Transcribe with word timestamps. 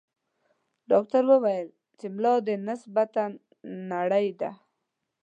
ډاکټر 0.89 1.23
ویل 1.43 1.69
چې 1.99 2.05
ملا 2.15 2.35
دې 2.45 2.55
نسبتاً 2.67 3.23
نرۍ 3.89 4.27
ده. 4.39 4.51